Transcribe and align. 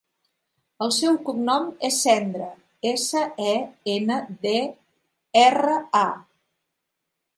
El 0.85 0.93
seu 0.95 1.17
cognom 1.27 1.67
és 1.89 1.99
Sendra: 2.05 2.47
essa, 2.93 3.21
e, 3.49 3.53
ena, 3.99 4.19
de, 4.47 4.55
erra, 5.43 5.77
a. 6.03 6.05